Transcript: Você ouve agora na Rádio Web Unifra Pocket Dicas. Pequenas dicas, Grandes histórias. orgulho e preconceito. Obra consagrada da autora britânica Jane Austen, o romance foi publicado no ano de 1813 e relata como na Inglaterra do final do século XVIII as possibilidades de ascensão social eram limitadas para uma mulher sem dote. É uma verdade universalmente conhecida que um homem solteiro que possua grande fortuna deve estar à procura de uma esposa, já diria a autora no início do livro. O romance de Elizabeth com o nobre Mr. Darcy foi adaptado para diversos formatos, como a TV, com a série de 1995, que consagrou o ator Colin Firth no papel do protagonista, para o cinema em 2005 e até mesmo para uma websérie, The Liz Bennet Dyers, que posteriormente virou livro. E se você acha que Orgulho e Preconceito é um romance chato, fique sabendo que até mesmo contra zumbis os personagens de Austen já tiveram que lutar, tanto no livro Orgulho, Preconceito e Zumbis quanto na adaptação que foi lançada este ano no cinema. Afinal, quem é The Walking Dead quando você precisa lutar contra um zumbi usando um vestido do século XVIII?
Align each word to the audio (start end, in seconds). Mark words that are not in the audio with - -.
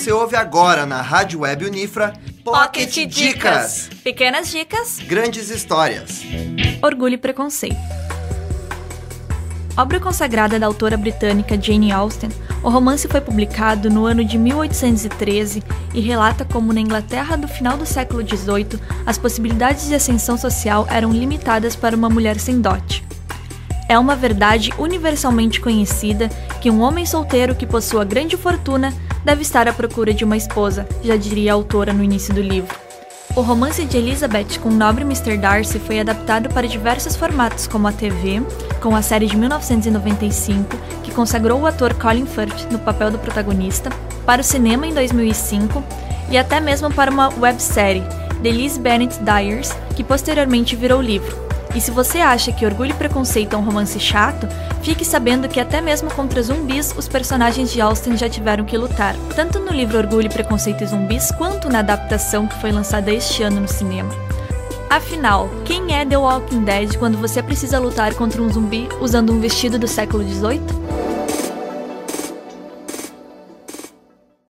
Você 0.00 0.12
ouve 0.12 0.34
agora 0.34 0.86
na 0.86 1.02
Rádio 1.02 1.40
Web 1.40 1.66
Unifra 1.66 2.14
Pocket 2.42 3.06
Dicas. 3.06 3.90
Pequenas 4.02 4.50
dicas, 4.50 4.98
Grandes 4.98 5.50
histórias. 5.50 6.22
orgulho 6.82 7.16
e 7.16 7.18
preconceito. 7.18 7.76
Obra 9.76 10.00
consagrada 10.00 10.58
da 10.58 10.64
autora 10.64 10.96
britânica 10.96 11.60
Jane 11.60 11.92
Austen, 11.92 12.30
o 12.62 12.70
romance 12.70 13.06
foi 13.08 13.20
publicado 13.20 13.90
no 13.90 14.06
ano 14.06 14.24
de 14.24 14.38
1813 14.38 15.62
e 15.92 16.00
relata 16.00 16.46
como 16.46 16.72
na 16.72 16.80
Inglaterra 16.80 17.36
do 17.36 17.46
final 17.46 17.76
do 17.76 17.84
século 17.84 18.26
XVIII 18.26 18.80
as 19.04 19.18
possibilidades 19.18 19.86
de 19.86 19.94
ascensão 19.94 20.38
social 20.38 20.86
eram 20.88 21.12
limitadas 21.12 21.76
para 21.76 21.94
uma 21.94 22.08
mulher 22.08 22.40
sem 22.40 22.58
dote. 22.58 23.04
É 23.86 23.98
uma 23.98 24.16
verdade 24.16 24.72
universalmente 24.78 25.60
conhecida 25.60 26.30
que 26.62 26.70
um 26.70 26.80
homem 26.80 27.04
solteiro 27.04 27.54
que 27.54 27.66
possua 27.66 28.02
grande 28.02 28.38
fortuna 28.38 28.94
deve 29.24 29.42
estar 29.42 29.68
à 29.68 29.72
procura 29.72 30.12
de 30.12 30.24
uma 30.24 30.36
esposa, 30.36 30.86
já 31.02 31.16
diria 31.16 31.52
a 31.52 31.54
autora 31.54 31.92
no 31.92 32.02
início 32.02 32.34
do 32.34 32.40
livro. 32.40 32.76
O 33.36 33.42
romance 33.42 33.84
de 33.84 33.96
Elizabeth 33.96 34.58
com 34.60 34.70
o 34.70 34.72
nobre 34.72 35.04
Mr. 35.04 35.36
Darcy 35.36 35.78
foi 35.78 36.00
adaptado 36.00 36.48
para 36.48 36.66
diversos 36.66 37.14
formatos, 37.14 37.66
como 37.66 37.86
a 37.86 37.92
TV, 37.92 38.42
com 38.80 38.96
a 38.96 39.02
série 39.02 39.26
de 39.26 39.36
1995, 39.36 40.76
que 41.04 41.12
consagrou 41.12 41.60
o 41.60 41.66
ator 41.66 41.94
Colin 41.94 42.26
Firth 42.26 42.70
no 42.72 42.78
papel 42.78 43.10
do 43.10 43.18
protagonista, 43.18 43.88
para 44.26 44.40
o 44.40 44.44
cinema 44.44 44.86
em 44.86 44.92
2005 44.92 45.82
e 46.30 46.38
até 46.38 46.60
mesmo 46.60 46.92
para 46.92 47.10
uma 47.10 47.28
websérie, 47.38 48.02
The 48.42 48.50
Liz 48.50 48.78
Bennet 48.78 49.18
Dyers, 49.22 49.72
que 49.94 50.02
posteriormente 50.02 50.74
virou 50.74 51.00
livro. 51.00 51.49
E 51.74 51.80
se 51.80 51.90
você 51.90 52.18
acha 52.18 52.50
que 52.50 52.66
Orgulho 52.66 52.90
e 52.90 52.94
Preconceito 52.94 53.54
é 53.54 53.56
um 53.58 53.64
romance 53.64 53.98
chato, 54.00 54.48
fique 54.82 55.04
sabendo 55.04 55.48
que 55.48 55.60
até 55.60 55.80
mesmo 55.80 56.10
contra 56.12 56.42
zumbis 56.42 56.92
os 56.96 57.06
personagens 57.06 57.72
de 57.72 57.80
Austen 57.80 58.16
já 58.16 58.28
tiveram 58.28 58.64
que 58.64 58.76
lutar, 58.76 59.14
tanto 59.36 59.60
no 59.60 59.70
livro 59.72 59.98
Orgulho, 59.98 60.28
Preconceito 60.28 60.82
e 60.82 60.86
Zumbis 60.86 61.30
quanto 61.32 61.68
na 61.68 61.78
adaptação 61.78 62.46
que 62.46 62.58
foi 62.60 62.72
lançada 62.72 63.12
este 63.12 63.42
ano 63.42 63.60
no 63.60 63.68
cinema. 63.68 64.10
Afinal, 64.90 65.48
quem 65.64 65.94
é 65.94 66.04
The 66.04 66.18
Walking 66.18 66.64
Dead 66.64 66.96
quando 66.96 67.16
você 67.16 67.40
precisa 67.40 67.78
lutar 67.78 68.14
contra 68.14 68.42
um 68.42 68.52
zumbi 68.52 68.88
usando 69.00 69.32
um 69.32 69.38
vestido 69.38 69.78
do 69.78 69.86
século 69.86 70.24
XVIII? 70.24 70.99